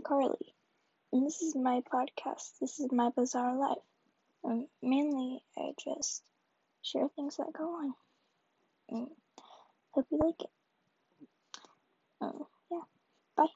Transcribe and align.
Carly, 0.00 0.54
and 1.12 1.26
this 1.26 1.42
is 1.42 1.54
my 1.54 1.82
podcast. 1.92 2.58
This 2.60 2.80
is 2.80 2.90
my 2.92 3.10
bizarre 3.16 3.56
life. 3.56 3.78
Um, 4.44 4.66
mainly, 4.82 5.42
I 5.56 5.72
just 5.82 6.22
share 6.82 7.08
things 7.16 7.36
that 7.36 7.52
go 7.52 7.64
on. 7.64 7.94
And 8.88 9.08
hope 9.92 10.06
you 10.10 10.18
like 10.18 10.40
it. 10.40 10.50
Um, 12.20 12.44
yeah, 12.70 12.80
bye. 13.36 13.46